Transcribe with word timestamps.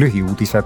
lühiuudised. 0.00 0.64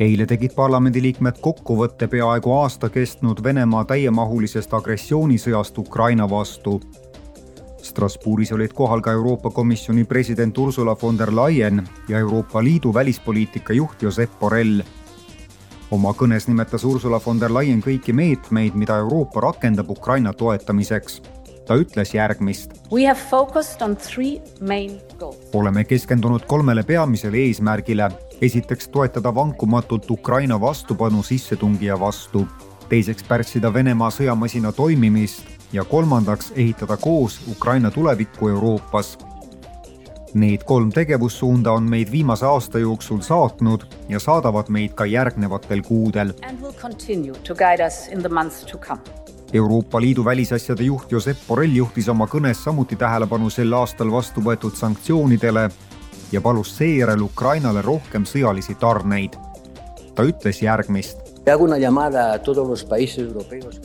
eile 0.00 0.26
tegid 0.26 0.52
parlamendiliikmed 0.56 1.38
kokkuvõtte 1.40 2.08
peaaegu 2.10 2.52
aasta 2.52 2.88
kestnud 2.88 3.42
Venemaa 3.42 3.84
täiemahulisest 3.84 4.74
agressioonisõjast 4.74 5.78
Ukraina 5.78 6.30
vastu. 6.30 6.80
Strasbourgis 7.82 8.52
olid 8.52 8.72
kohal 8.74 9.00
ka 9.00 9.12
Euroopa 9.12 9.50
Komisjoni 9.50 10.04
president 10.04 10.58
Ursula 10.58 10.96
von 11.02 11.18
der 11.18 11.32
Leyen 11.36 11.88
ja 12.08 12.18
Euroopa 12.18 12.64
Liidu 12.64 12.94
välispoliitika 12.94 13.72
juht 13.72 14.02
Josep 14.02 14.30
Borrell. 14.40 14.82
oma 15.90 16.10
kõnes 16.12 16.48
nimetas 16.48 16.84
Ursula 16.84 17.20
von 17.26 17.40
der 17.40 17.54
Leyen 17.54 17.82
kõiki 17.82 18.12
meetmeid, 18.12 18.74
mida 18.74 18.96
Euroopa 18.96 19.40
rakendab 19.40 19.90
Ukraina 19.90 20.32
toetamiseks 20.32 21.22
ta 21.66 21.76
ütles 21.76 22.14
järgmist. 22.14 22.70
oleme 25.52 25.84
keskendunud 25.84 26.46
kolmele 26.46 26.82
peamisele 26.82 27.36
eesmärgile. 27.36 28.10
esiteks 28.40 28.88
toetada 28.88 29.34
vankumatult 29.34 30.10
Ukraina 30.10 30.60
vastupanu 30.60 31.22
sissetungija 31.22 32.00
vastu, 32.00 32.46
teiseks 32.88 33.22
pärssida 33.22 33.72
Venemaa 33.74 34.10
sõjamasina 34.10 34.72
toimimist 34.72 35.44
ja 35.72 35.84
kolmandaks 35.84 36.52
ehitada 36.56 36.96
koos 36.96 37.40
Ukraina 37.50 37.90
tulevikku 37.90 38.48
Euroopas. 38.48 39.18
Need 40.34 40.64
kolm 40.66 40.90
tegevussuunda 40.90 41.72
on 41.72 41.82
meid 41.90 42.10
viimase 42.10 42.46
aasta 42.46 42.78
jooksul 42.78 43.20
saatnud 43.20 43.86
ja 44.08 44.18
saadavad 44.18 44.68
meid 44.68 44.94
ka 44.94 45.06
järgnevatel 45.06 45.82
kuudel. 45.82 46.32
Euroopa 49.54 50.00
Liidu 50.00 50.24
välisasjade 50.24 50.82
juht 50.82 51.12
Josep 51.12 51.36
Borrell 51.48 51.76
juhtis 51.76 52.08
oma 52.10 52.26
kõnes 52.26 52.64
samuti 52.64 52.96
tähelepanu 52.98 53.46
sel 53.54 53.70
aastal 53.78 54.10
vastu 54.10 54.42
võetud 54.42 54.74
sanktsioonidele 54.74 55.68
ja 56.32 56.40
palus 56.42 56.72
seejärel 56.74 57.22
Ukrainale 57.22 57.82
rohkem 57.82 58.26
sõjalisi 58.26 58.74
tarneid. 58.74 59.36
ta 60.14 60.22
ütles 60.22 60.62
järgmist. 60.62 61.18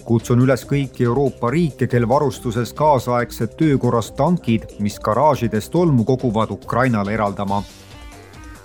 kutsun 0.06 0.42
üles 0.42 0.66
kõiki 0.66 1.04
Euroopa 1.04 1.50
riike, 1.50 1.88
kel 1.88 2.10
varustuses 2.10 2.74
kaasaegsed 2.74 3.54
töökorras 3.58 4.12
tankid, 4.12 4.66
mis 4.80 5.00
garaažides 5.00 5.70
tolmu 5.70 6.04
koguvad, 6.04 6.50
Ukrainale 6.50 7.14
eraldama. 7.14 7.64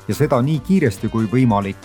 ja 0.08 0.14
seda 0.14 0.42
nii 0.42 0.58
kiiresti 0.58 1.08
kui 1.08 1.27
võimalik. 1.27 1.77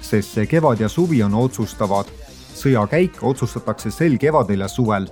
sest 0.00 0.34
see 0.34 0.46
kevad 0.46 0.80
ja 0.80 0.88
suvi 0.88 1.22
on 1.22 1.34
otsustavad 1.34 2.25
sõja 2.56 2.86
käik 2.90 3.20
otsustatakse 3.22 3.90
sel 3.90 4.16
kevadel 4.18 4.64
ja 4.64 4.68
suvel. 4.68 5.06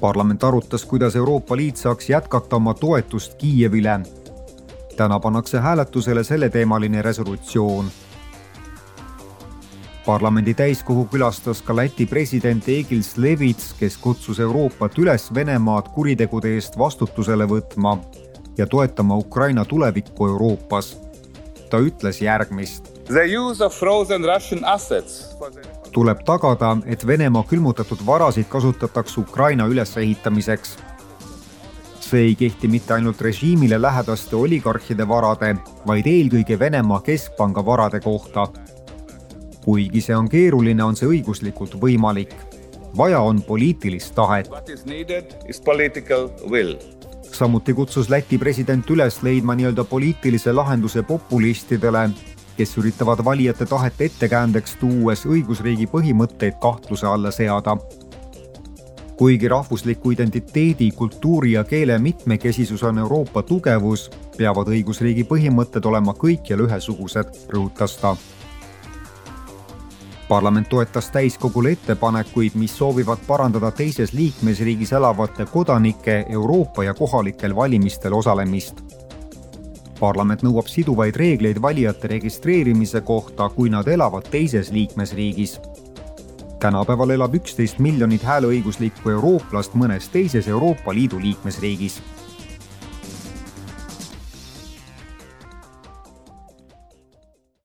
parlament 0.00 0.44
arutas, 0.44 0.84
kuidas 0.84 1.16
Euroopa 1.16 1.56
Liit 1.56 1.76
saaks 1.76 2.10
jätkata 2.10 2.56
oma 2.56 2.74
toetust 2.74 3.34
Kiievile. 3.34 4.00
täna 4.96 5.20
pannakse 5.20 5.58
hääletusele 5.58 6.24
selleteemaline 6.24 7.02
resolutsioon. 7.02 7.90
parlamendi 10.06 10.54
täiskogu 10.54 11.08
külastas 11.12 11.62
ka 11.62 11.76
Läti 11.76 12.06
president 12.06 12.68
Egils 12.68 13.16
Levits, 13.16 13.74
kes 13.78 13.96
kutsus 13.96 14.40
Euroopat 14.40 14.98
üles 14.98 15.34
Venemaad 15.34 15.88
kuritegude 15.94 16.54
eest 16.54 16.78
vastutusele 16.78 17.44
võtma 17.44 17.98
ja 18.58 18.66
toetama 18.66 19.16
Ukraina 19.16 19.64
tulevikku 19.64 20.26
Euroopas. 20.26 21.00
ta 21.70 21.78
ütles 21.78 22.22
järgmist 22.22 22.93
tuleb 25.94 26.24
tagada, 26.26 26.76
et 26.86 27.06
Venemaa 27.06 27.44
külmutatud 27.46 28.00
varasid 28.06 28.48
kasutatakse 28.48 29.20
Ukraina 29.20 29.66
ülesehitamiseks. 29.66 30.76
see 32.00 32.20
ei 32.20 32.34
kehti 32.34 32.68
mitte 32.68 32.94
ainult 32.94 33.20
režiimile 33.20 33.82
lähedaste 33.82 34.36
oligarhide 34.36 35.08
varade, 35.08 35.56
vaid 35.86 36.06
eelkõige 36.06 36.58
Venemaa 36.58 37.00
keskpanga 37.00 37.66
varade 37.66 38.00
kohta. 38.00 38.48
kuigi 39.64 40.00
see 40.00 40.16
on 40.16 40.28
keeruline, 40.28 40.84
on 40.84 40.96
see 40.96 41.08
õiguslikult 41.08 41.74
võimalik. 41.80 42.34
vaja 42.96 43.20
on 43.20 43.42
poliitilist 43.42 44.14
tahet. 44.14 44.50
samuti 47.32 47.74
kutsus 47.74 48.08
Läti 48.10 48.38
president 48.38 48.90
üles 48.90 49.22
leidma 49.22 49.54
nii-öelda 49.54 49.84
poliitilise 49.84 50.52
lahenduse 50.52 51.02
populistidele 51.02 52.10
kes 52.56 52.76
üritavad 52.78 53.24
valijate 53.24 53.66
tahet 53.66 54.00
ettekäändeks 54.00 54.76
tuues 54.80 55.26
õigusriigi 55.26 55.86
põhimõtteid 55.90 56.58
kahtluse 56.60 57.06
alla 57.06 57.30
seada. 57.30 57.76
kuigi 59.16 59.48
rahvusliku 59.48 60.10
identiteedi, 60.10 60.90
kultuuri 60.90 61.52
ja 61.52 61.64
keele 61.64 61.98
mitmekesisus 61.98 62.82
on 62.82 62.98
Euroopa 62.98 63.42
tugevus, 63.42 64.10
peavad 64.36 64.68
õigusriigi 64.68 65.24
põhimõtted 65.24 65.86
olema 65.86 66.12
kõikjal 66.12 66.66
ühesugused, 66.66 67.30
rõhutas 67.48 67.96
ta 68.00 68.16
parlament 70.28 70.68
toetas 70.68 71.10
täiskogule 71.10 71.70
ettepanekuid, 71.70 72.54
mis 72.54 72.78
soovivad 72.78 73.18
parandada 73.26 73.70
teises 73.70 74.12
liikmesriigis 74.12 74.92
elavate 74.92 75.46
kodanike 75.46 76.24
Euroopa 76.28 76.84
ja 76.84 76.94
kohalikel 76.94 77.56
valimistel 77.56 78.12
osalemist 78.12 79.03
parlament 80.00 80.42
nõuab 80.42 80.68
siduvaid 80.70 81.16
reegleid 81.16 81.60
valijate 81.62 82.08
registreerimise 82.08 83.00
kohta, 83.00 83.48
kui 83.48 83.70
nad 83.70 83.88
elavad 83.88 84.28
teises 84.30 84.72
liikmesriigis. 84.72 85.60
tänapäeval 86.60 87.10
elab 87.10 87.34
üksteist 87.34 87.78
miljonit 87.78 88.22
hääleõiguslikku 88.22 89.10
eurooplast 89.10 89.74
mõnes 89.74 90.08
teises 90.08 90.48
Euroopa 90.48 90.94
Liidu 90.94 91.20
liikmesriigis 91.20 92.00